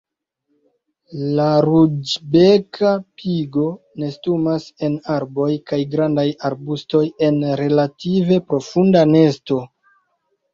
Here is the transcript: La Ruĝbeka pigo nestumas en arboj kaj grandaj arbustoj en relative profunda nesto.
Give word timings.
La 1.39 1.43
Ruĝbeka 1.65 2.93
pigo 3.23 3.65
nestumas 4.03 4.65
en 4.87 4.97
arboj 5.17 5.49
kaj 5.73 5.79
grandaj 5.97 6.25
arbustoj 6.51 7.03
en 7.29 7.39
relative 7.61 8.41
profunda 8.49 9.05
nesto. 9.13 9.61